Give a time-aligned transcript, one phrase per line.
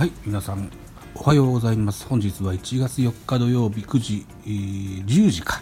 [0.00, 0.70] はい皆さん
[1.14, 2.06] おはようございます。
[2.06, 5.60] 本日は1月4日土曜日9時、えー、10時か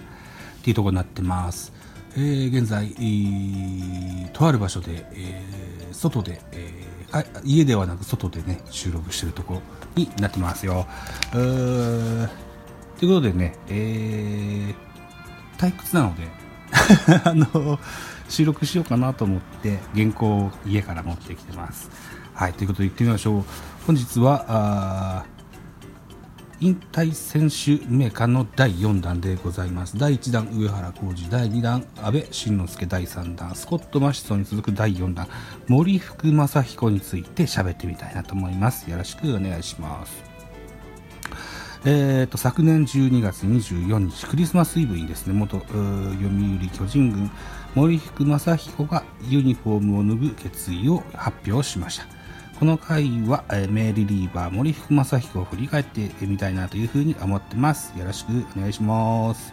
[0.60, 1.72] っていうとこになってます。
[2.14, 9.60] えー、現在、えー、とある場所で、えー、外で、えー、家ではなく外でね収録してるとこ
[9.96, 10.86] になってますよ。
[11.32, 12.28] という
[13.08, 16.28] ことでね、えー、退屈なので
[17.24, 17.80] あの
[18.28, 21.90] 収録しようかなと思って原稿を家から持ってきてます。
[22.38, 23.44] はいということで行ってみましょう。
[23.84, 25.26] 本日は
[26.60, 29.98] 引退選手名鑑の第4弾でございます。
[29.98, 35.26] 第1弾上原浩二第2弾安倍晋之助第3弾スコット・マシソンに続く第4弾
[35.66, 38.88] 森福正彦について喋ってみたいなと思います。
[38.88, 40.22] よろしくお願いします。
[41.84, 47.30] えーと、昨年12月24日クリスマスイブにですね元読売巨人軍
[47.74, 52.17] 森福正彦がユニフォームを脱ぐ決意を発表しました。
[52.58, 57.96] この回は、えー、名リリーバー森福正彦を振り返ってみたいなというふうに思ってます。
[57.96, 59.52] よろしくお願いします。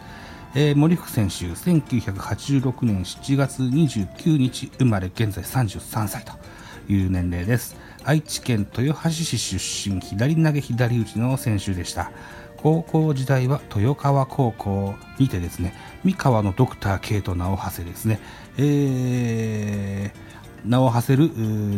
[0.56, 6.32] えー、森福選手、1986年7月29日生まれ、現在33歳と
[6.92, 7.76] いう年齢です。
[8.02, 12.10] 愛知県豊橋市出身、左投げ左打ちの選手でした。
[12.56, 18.18] 高校時代は豊川高校にてですね、三河のドクター K と名を馳せですね、
[18.58, 20.10] え
[20.66, 21.30] 名を馳せる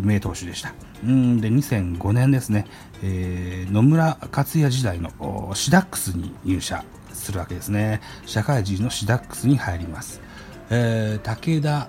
[0.02, 0.74] 名投手でした。
[1.04, 2.66] うんで2005年ですね、
[3.02, 8.00] えー、野村克也時代のシダックスに入社するわけですね。
[8.26, 10.20] 社会人のシダックスに入ります。
[10.70, 11.88] えー、武田、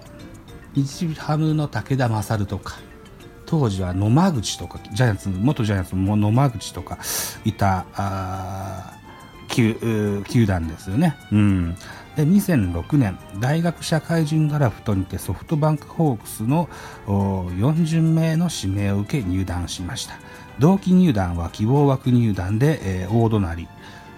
[0.76, 2.80] 日ハムの武田勝とか、
[3.46, 7.00] 当時は野間口とか、ジャイアンツ、元ジャイアンツの野間口とか
[7.46, 7.86] いた、
[9.50, 11.16] 球球団ですよね。
[11.32, 11.76] うん。
[12.24, 16.70] 2006年大学社会人ドラフトにてソフトバンクホークスの
[17.06, 20.16] 4巡目の指名を受け入団しました。
[20.60, 23.68] 同期入団は希望枠入団で、えー、大隣、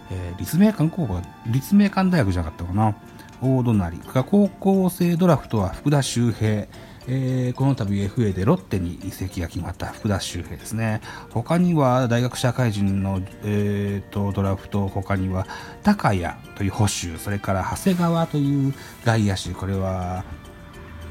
[0.09, 2.95] えー、立命館高校立命館大学じゃなかったかな。
[3.41, 3.99] 大隣。
[3.99, 6.67] が高校生ドラフトは福田周平。
[7.07, 11.01] えー、この度 FA でロッテに移籍が決まった福田周平ですね。
[11.31, 15.47] 他には大学社会人の、えーと、ドラフト他には
[15.83, 16.23] 高谷
[16.55, 18.73] という捕手それから長谷川という
[19.03, 19.49] 外野手。
[19.49, 20.23] これは、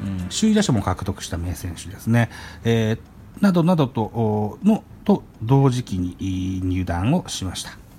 [0.05, 2.31] うん、首位打者も獲得した名選手ですね、
[2.65, 2.99] えー、
[3.43, 7.90] などなどとのと同時期に入団をしました。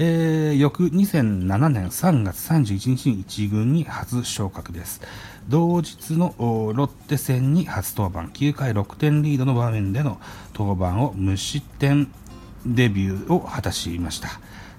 [0.00, 5.00] えー、翌2007年3月31日に1軍に初昇格です。
[5.48, 10.20] 同日のロッテ戦に初登板、9回6点リードの場面での
[10.54, 12.12] 登板を無失点
[12.64, 14.28] デビューを果たしました。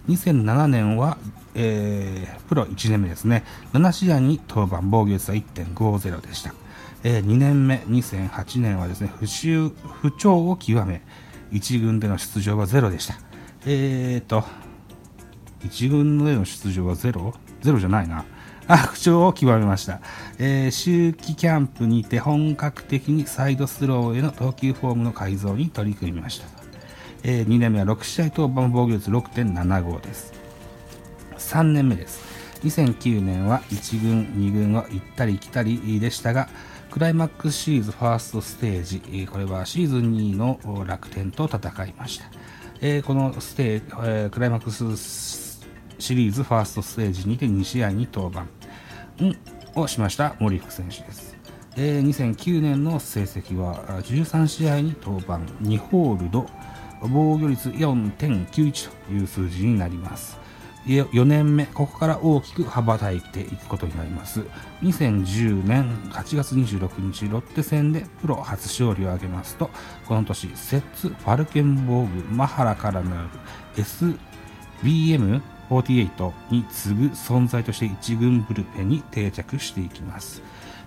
[0.07, 1.17] 2007年は、
[1.53, 3.43] えー、プロ1年目ですね、
[3.73, 6.53] 7試合に登板、防御率は1.50でした。
[7.03, 11.01] えー、2年目、2008年はですね、不不調を極め、
[11.51, 13.15] 1軍での出場はゼロでした。
[13.65, 14.45] えーと、
[15.61, 17.33] 1軍での出場はゼロ？
[17.61, 18.25] ゼロじゃないな。
[18.67, 19.99] 悪調を極めました、
[20.37, 26.45] えー、秋季キャンプにて本格的にサイドスローへの投球フォームの改造に取り組みました、
[27.23, 30.33] えー、2年目は6試合登板防御率6.75です。
[31.39, 32.29] 3年目です。
[32.63, 36.49] 2009年は1軍2軍を行ったり来たりでしたが
[36.91, 42.25] クライマックスシリーズファーストステージこれはシーズン2位の楽天と戦いました、
[42.81, 44.97] えー、このステー、えー、クライマックス
[45.99, 48.47] シリーズファーストステージにて2試合に登板、
[49.75, 51.37] をしました森福選手です。
[51.77, 55.37] えー、2009年の成績は13試合に登板。
[55.61, 56.47] 2ホールド
[57.01, 60.39] 防御率4.91という数字になります。
[60.85, 64.41] 4年目ここから大きく羽ばたいていくことになります。
[64.81, 69.69] 2010年8月26日ロッテ戦でプロ初勝利を挙げますと
[70.07, 73.29] この年セッツ・ファルケンボーグマハラからなる
[73.75, 80.41] SBM 48に次ぐ存在として1軍ブルペンに定着していきます。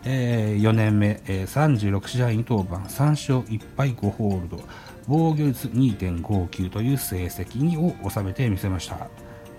[0.04, 2.76] えー、4年目、えー、36試合に登板。
[2.88, 4.60] 3勝1敗5ホールド。
[5.06, 9.08] 防御率2.59という成績にを収めてみせました。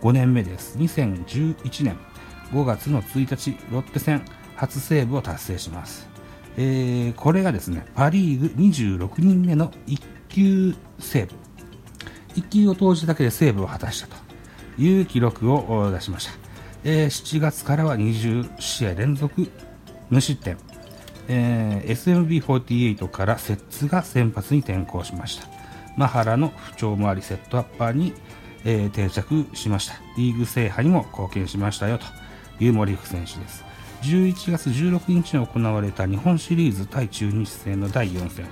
[0.02, 0.78] 5年目です。
[0.78, 1.98] 2011年。
[2.52, 4.24] 5月の1日ロッテ戦。
[4.56, 6.08] 初セーブを達成します、
[6.58, 11.34] えー、これがですねパ・リーグ26人目の1球セーブ。
[12.36, 14.16] 1球を投じただけでセーブを果たしたと。
[14.78, 16.34] いう記録を出しました、
[16.84, 19.50] えー、7月からは20試合連続
[20.10, 20.58] 無失点、
[21.28, 21.90] えー、
[22.46, 25.48] SMB48 から摂津が先発に転向しました。
[25.96, 28.14] マハラの不調もありセットアッパーに、
[28.66, 29.96] えー、定着しました。
[30.18, 32.06] リーグ制覇にも貢献しましたよと。
[32.60, 33.64] いう森福選手です。
[34.04, 38.46] 11月16日に行われた日本シリーズ対中日戦の第4戦。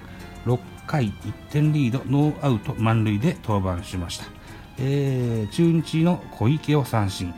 [0.46, 4.26] 6回1点リードノーアウト満塁で登板しました、
[4.78, 7.34] えー、中日の小池を三振。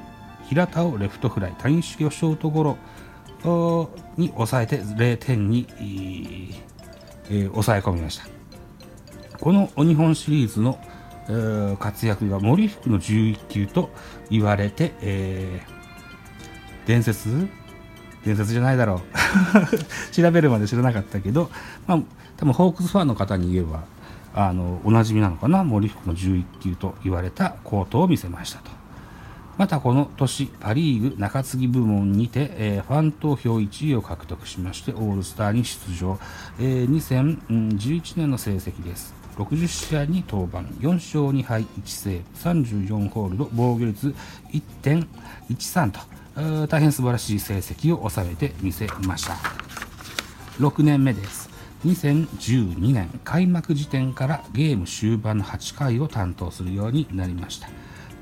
[0.48, 1.52] 平田をレフトフライ。
[1.60, 2.78] 谷繁をショートゴロ。
[4.18, 5.68] に抑えて0点に、
[7.30, 8.26] えー、抑え込みました。
[9.40, 10.80] この日本シリーズの、
[11.28, 13.90] えー、活躍が森福の11球と
[14.30, 17.50] 言われて、えー、伝説？
[18.24, 19.02] 伝説じゃないだろう。
[20.14, 21.52] 調べるまで知らなかったけど、
[21.86, 22.00] まあ、
[22.38, 23.84] 多分ホークスファンの方に言えば
[24.34, 28.72] あのおなじみなのかな森福の11球と言われた好投を見せましたと。
[29.58, 36.18] またこの年パ・リーグ中継ぎ部門にて、えー、ファン投票1位を獲得しましてオールスターに出場、
[36.60, 39.14] えー、2011年の成績です。
[39.38, 40.60] 60試合に登板。
[40.80, 42.62] 4勝2敗1セーブ。
[42.62, 44.14] 34ホールド防御率。
[44.52, 46.00] 1.13と。
[46.68, 49.36] 大変素晴らしい成績を収めてみせました。
[50.60, 51.53] 6年目です。
[51.86, 57.70] 2012年開幕時点からゲーム終盤の8回を担当するようになりました。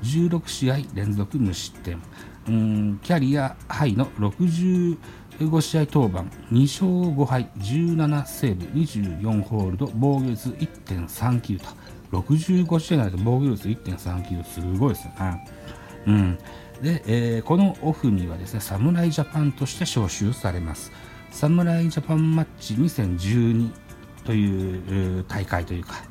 [0.02, 2.02] 16試合連続無失点
[2.48, 11.66] うんキャリアハイの65試合登板2勝5敗17セーブ24ホールド防御率1.39と。
[12.12, 15.46] 65試合になると防御率1.39すごいですよね。
[16.06, 16.38] うん。
[16.82, 20.90] で、えー、このオフにはですね、侍ジャパンとして招集されます。
[21.32, 23.70] 侍ジャパンマッチ2012
[24.24, 26.04] という大会というか、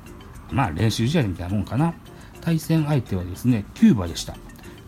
[0.51, 1.93] まあ練習試合みたいなもんかな。
[2.41, 4.35] 対戦相手はですね、キューバでした。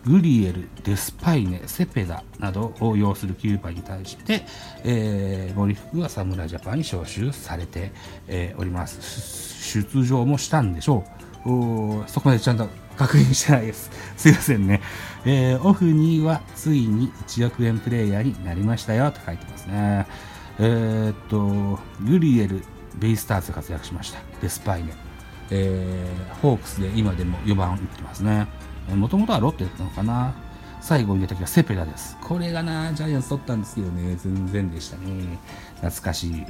[0.04, 4.44] グリエル、デスパイネ、セペダなどを擁するキューバに対して、
[4.82, 7.92] えー、森福は侍ジャパンに招集されて、
[8.28, 9.80] えー、おります。
[9.80, 11.04] 出場もしたんでしょ
[11.46, 12.04] う。
[12.06, 13.90] そこまでちゃんと確認してないです。
[14.16, 14.80] すいませんね。
[15.24, 20.06] えー、オフにはついに1億円プレイヤーになりましたよと書いてますね。
[20.58, 22.62] えー、っと、グリエル、
[22.96, 24.18] ベイスターズで活躍しました。
[24.40, 24.92] デスパイネ。
[25.50, 28.46] えー、ホークスで今でも4番打ってますね。
[28.88, 30.34] もともとはロッテだったのかな。
[30.80, 32.16] 最後に出た時はセペラです。
[32.20, 35.38] これがな、ジャイアンツ取ったんですけどね、全然でしたね。
[35.76, 36.44] 懐かしい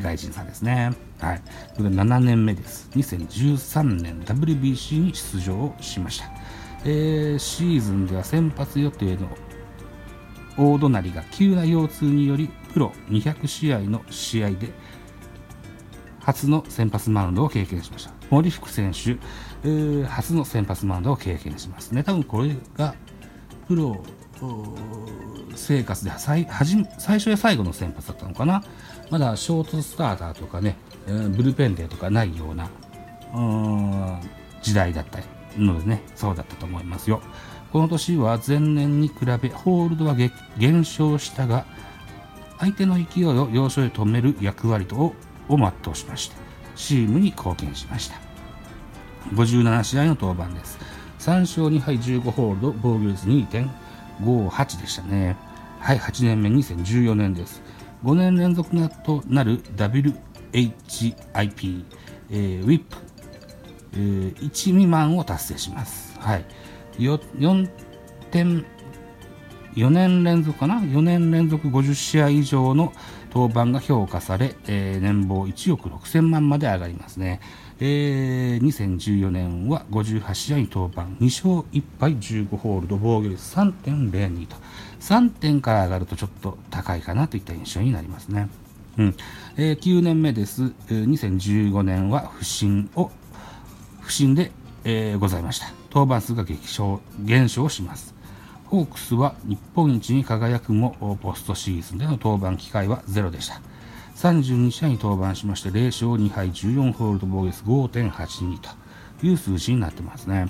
[0.00, 0.92] 外人さんですね。
[1.18, 1.42] はい。
[1.76, 2.88] これ7年目です。
[2.94, 6.26] 2013年 WBC に出場しました。
[6.84, 9.28] えー、シーズンでは先発予定の
[10.56, 14.70] 大隣が急な腰痛によりプロ200試合の試合で
[16.20, 19.12] 初の先発マウンドを経験しました森福選手、
[19.64, 22.94] えー、初の先発マウンドを経験しますね多分これが
[23.66, 24.02] プロ
[25.54, 26.48] 生活で最
[26.98, 28.64] 最初や最後の先発だったのかな？
[29.10, 32.68] まだショートスターターとかね、ブルペンデーとかないような
[34.62, 35.20] 時代だった
[35.56, 37.20] のでね、そうだったと思いますよ。
[37.72, 40.14] この年は前年に比べホールドは
[40.58, 41.64] 減少したが、
[42.58, 45.14] 相手の勢いを要所で止める役割とを
[45.48, 46.36] 全うしまして、
[46.76, 48.16] チームに貢献しました。
[49.34, 50.78] 57試合の登板です。
[51.18, 53.26] 3勝2敗15ホールド、防御率
[54.20, 55.36] 58でしたね。
[55.80, 57.62] はい、8年目、2014年です。
[58.04, 58.70] 5年連続
[59.04, 60.14] となる WHIP、
[62.30, 63.12] えー、WIP
[63.94, 66.18] えー、1未満を達成します。
[66.18, 66.44] はい。
[66.98, 67.68] 4
[68.30, 68.64] 点、
[69.74, 72.92] 4年連続かな ?4 年連続50試合以上の
[73.32, 77.40] 登板が評価され、えー、年俸1億6000万まで上がりますね。
[77.84, 84.54] えー、2014年は58試合に登板、2勝1敗15ホールド、防御率3.02と、
[85.00, 88.48] 3点から上がるとちょっと高いかなといった印象になりますね。
[88.98, 89.16] うん
[89.56, 93.10] えー、9年目です、えー、2015年は不振を
[94.00, 94.52] 不振で、
[94.84, 95.66] えー、ございました。
[95.92, 98.14] 登板数が激少減少します。
[98.66, 103.60] ホークスは日本一に輝くもポストシーズンでの登板機会はゼロでした。
[104.16, 110.48] 32試合に登板しまして0勝2敗14ホールド防御率5.82という数字になってますね。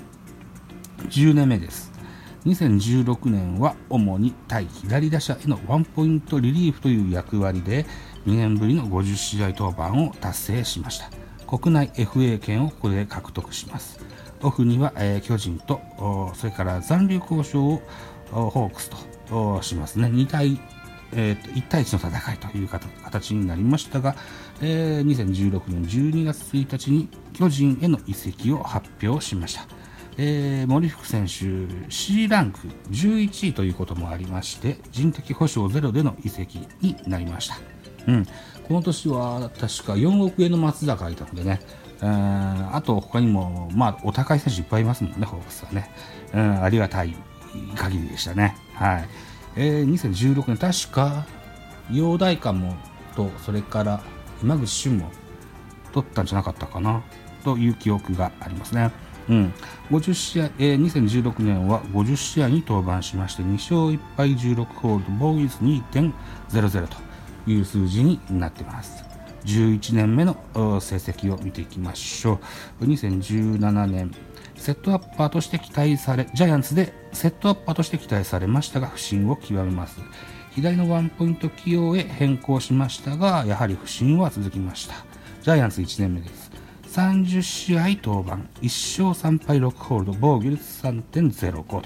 [1.09, 1.91] 10年目です。
[2.45, 7.85] 2016年は主に対左打者へのワンポイントリリーフという役割で
[8.25, 11.09] 2年ぶりの50試合登板を達成しました。
[11.57, 13.99] 国内 FA 権をここで獲得します。
[14.41, 15.79] オフには、えー、巨人と
[16.35, 17.81] それから残留交渉を
[18.31, 18.89] ホークス
[19.29, 20.07] としますね。
[20.07, 20.59] 2対、
[21.15, 24.15] えー、1対1の戦いという形になりましたが、
[24.61, 29.67] えー、2016年12月1日に巨人への移籍を発表しました。
[30.17, 32.59] えー、森福選手 C ランク
[32.91, 37.57] 11位ということもありまして人的保障ゼロでの移籍になりました。
[38.07, 38.25] うん、
[38.67, 41.61] この年は確か4億円の松坂がいたのでね、
[42.01, 45.89] えー、あと他にも、まあ、お高い選手いっぱいいますもんね、ホークスはね。
[46.33, 47.15] うん、ありがたい
[47.75, 48.55] 限りでしたね。
[48.73, 49.09] はい。
[49.55, 51.25] えー、2016年、確か、
[51.91, 52.75] 陽大館も
[53.15, 54.01] と、それから
[54.41, 55.11] 今口俊も、
[55.91, 57.03] 取ったんじゃなかったかな
[57.43, 58.91] という記憶がありますね。
[59.29, 59.53] うん、
[59.89, 66.97] 50試合、えー、2016年は50試合に登板しまして2勝1敗16ホールド防御率2.00と
[67.49, 69.05] いう数字になっています。
[69.45, 70.35] 11年目の
[70.79, 72.39] 成績を見ていきましょ
[72.81, 72.85] う。
[72.85, 74.11] 2017年
[74.63, 79.99] セットアッパーとして期待されジャイアンツでセットアッパーとして期待されましたが不振を極めます。
[80.55, 84.95] 左のワンポイント起用へ変更しましたがやはり不振は続きました。
[85.41, 86.49] ジャイアンツ1年目です。
[86.93, 88.37] 30試合登板。
[88.61, 91.81] 1勝3敗6ホールド防御率3.05と。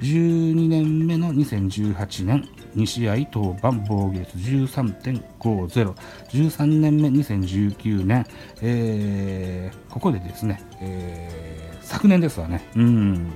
[0.00, 2.48] 12年目の2018年。
[2.74, 3.72] 2試合登板。
[3.86, 5.92] 防御率13.50
[6.30, 8.24] 13年目2019年、
[8.62, 13.32] えー、ここでですね、えー、昨年ですわねうん、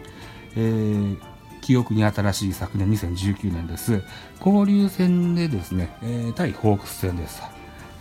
[0.56, 1.18] えー
[1.62, 4.02] 記憶に新しい昨年2019年です。
[4.44, 7.40] 交流戦でですね、えー、対ホークス戦です。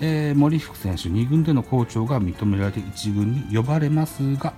[0.02, 4.54] えー、森福選手2軍での好調が認められて1軍に呼ばれますが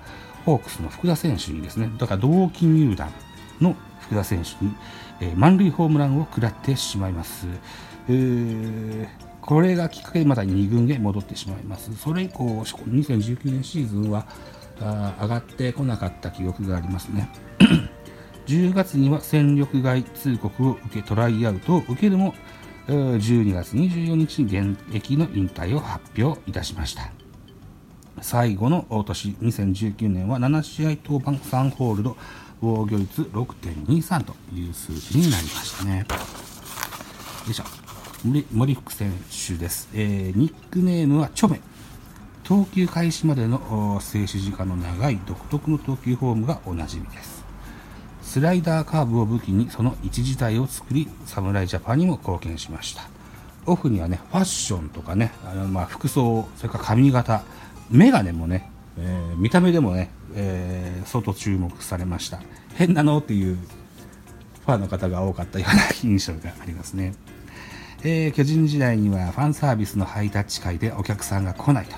[0.46, 3.12] ホークスの福田選手にですねだから同期入団
[3.60, 4.74] の福田選手に、
[5.20, 7.48] えー、満塁ホームランを食らってしまいます、
[8.08, 9.08] えー、
[9.42, 14.26] これがきっかけでまた2軍へ戻ってしまいますそれ以降2019年シーズンは
[14.84, 17.30] あ上がってこなかった記憶がありますね。
[18.48, 22.36] 10月には戦力外通告を受けトライアウトを受けるも
[22.88, 27.12] 12月24日に現役の引退を発表いたしました。
[28.22, 32.18] 最後の年2019年は7試合登板3ホールド
[32.62, 36.00] 防御率6.23という数字になりましたね。
[36.00, 37.64] よいしょ。
[38.54, 39.12] 森福選
[39.48, 41.60] 手です、えー、ニックネームはチョメ。
[42.44, 47.46] 投球開始までの静止時間の長い独特の投球フォームがおなじみです。
[48.22, 53.04] スライダーカーブを武器にその一時代を作り侍ジャパンにも貢献しました。
[53.66, 57.44] オフにはねファッションとかねあのま服装それから髪型
[57.90, 62.42] 眼鏡もね、えー、見た目でもね、えー、相当注目されました。
[62.76, 67.14] 変なのっていうファンの方が多かったような印象がありますね、
[68.04, 71.96] えー、巨人時代にはファンサービスのハイタッチ会でお客さんが来ないと。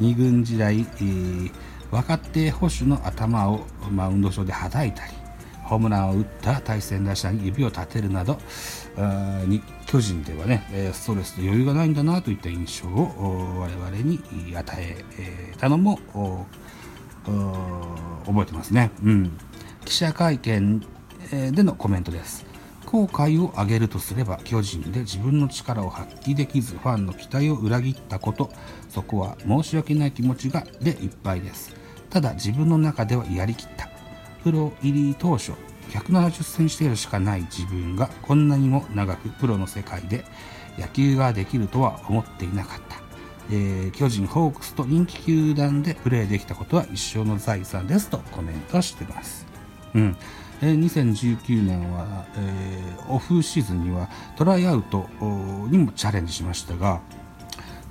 [0.00, 1.52] 2軍時代、えー、
[1.90, 5.12] 若手捕手の頭をマウンド上ではたいたり
[5.62, 8.38] ホームランを打った対戦打者に指を立てるなど
[9.46, 14.20] に巨人ではねストレスと余裕がないんだなといった印象を我々に
[14.54, 15.98] 与えたのも
[18.26, 19.38] 覚えてますね、うん、
[19.84, 20.80] 記者会見
[21.30, 22.53] でのコメントです。
[22.94, 28.52] 後悔を挙げるとすれば巨人で自分の力を発揮できずファンの期待を裏切ったこと
[28.88, 31.74] そこは申し訳ない気持ちがでいっぱいです。
[32.08, 33.88] ただ自分の中ではやりきった。
[34.44, 35.54] プロ入り当初
[35.90, 40.24] 170センチ程度しかない自分がこんなにも長くプロの世界で
[40.78, 42.96] 野球ができるとは思っていなかった、
[43.50, 49.46] えー、巨人ホークスと人気球団でプレーできたことは一生の財産ですとコメントしてます、
[49.94, 50.16] うん。
[50.62, 55.06] え、2019年は、えー、オフシーズンにはトライアウト
[55.70, 57.00] にもチャレンジしましたが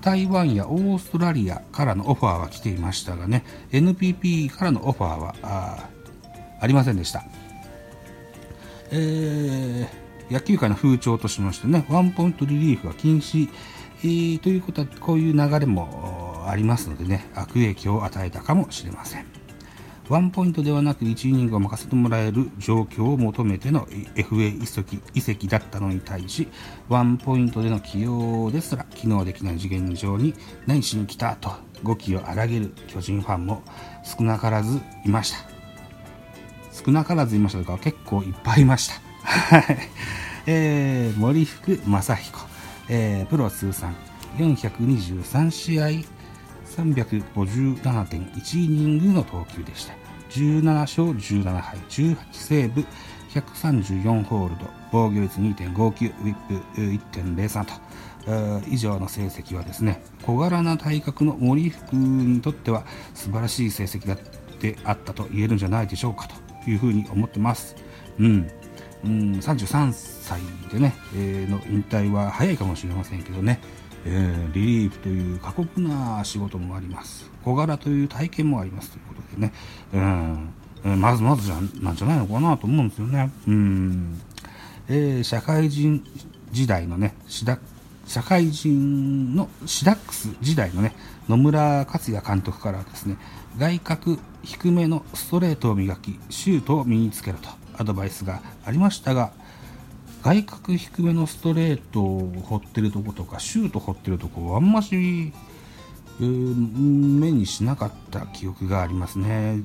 [0.02, 5.90] 台湾やオーストラリアからのオファーは来ていましたがね NPP からのオファーは
[6.60, 7.24] ありませんでした。
[8.96, 13.50] えー、野球界の風潮としましてね、ワンポイントリリーフは禁止、
[14.04, 19.43] えー、ということは、こういう流れもありますのでね、悪影響を与えたかもしれません。
[20.10, 26.48] ワンポイントではなく1イニングを任せてもらえる状況を求めての FA 移籍移籍だったのに対し、
[26.90, 30.34] ワンポイントでの起用ですら機能できない次元上に
[30.68, 31.52] 何しに来たと
[31.84, 33.64] 語気を荒げる巨人ファンも
[34.04, 35.38] 少なからずいました。
[36.72, 38.96] 少なからずいましたが結構いっぱいいました。
[39.24, 39.78] はい。
[40.46, 42.40] えー、森福正彦、
[42.90, 43.96] えー、プロ通算
[44.38, 45.88] 423試合
[46.76, 49.94] 357.1イニングの投球でした。
[50.30, 52.86] 17勝17敗、18セーブ、
[53.34, 66.28] 134ホールド、防御率2.59、ウィップ1.03と、以上の成績はですね、小柄な体格の森福にとっては素晴らしい成績だってあったと言えるんじゃないでしょうか
[66.64, 67.76] というふうに思ってます。
[68.20, 68.50] うん。
[69.04, 70.40] うん、33歳
[70.72, 73.60] でね、えー、の引退は早いかもしれませんけどね、
[74.06, 77.30] えー、リリーフという過酷な仕事もあります。
[77.44, 79.54] 小柄という体験もありますということでね、
[80.84, 83.32] うん、まずまずじゃなんじゃないのかなと思うんですよね。
[83.48, 84.22] うん。
[84.90, 86.04] えー、社会人
[86.52, 90.94] 時代のね、社会人のシダックス時代のね、
[91.30, 93.18] 野村克也監督からですね、
[93.58, 99.32] 外角低めのストレートを磨き、シュートを身につけるとアドバイスがありましたが、
[100.24, 105.34] 外角低めのストレートを掘ってるとことか、シュート掘ってるとこ、あんまし、
[106.20, 109.60] 目にしなかった記憶がありますね。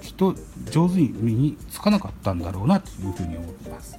[0.00, 0.34] きっと
[0.70, 3.96] 上手に身につかなかったんだろうなというふうに思ってます。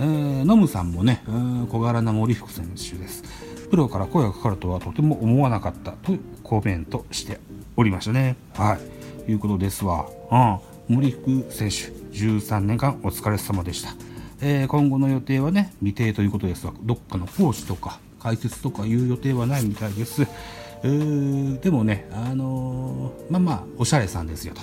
[0.00, 1.22] えー、ノムさんもね、
[1.70, 3.24] 小柄な森福選手です。
[3.70, 7.40] プロから声がかかるとはとても思わなかったとコメントして
[7.76, 8.36] おりましたね。
[8.54, 8.78] は
[9.26, 9.30] い。
[9.30, 10.06] いうことですわ。
[10.30, 10.94] うん。
[10.96, 11.76] 森福選手、
[12.16, 14.17] 13年間お疲れ様でした。
[14.40, 20.22] えー、今後の予定はね、未定ということですが、どっかの講師とか解説とかいう予定はないみたいです。
[20.82, 24.60] えー、でもね、あのー、まあまあ、おしゃれさんですよと。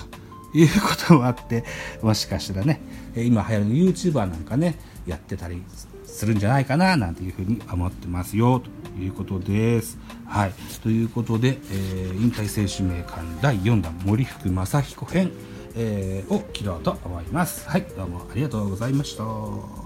[0.54, 1.64] いうこともあって、
[2.00, 2.80] もしかしたらね、
[3.14, 5.62] 今流行る YouTuber なんかね、やってたり
[6.06, 9.98] するんじゃないかな、なんていうふうに思ってますよ、ということです。
[10.24, 10.52] はい。
[10.82, 15.30] ということで、えー、引退選手名鑑第4弾森福正彦編、
[15.76, 17.68] えー、を切ろうと思います。
[17.68, 17.86] はい。
[17.96, 19.85] どうもありがとうございました。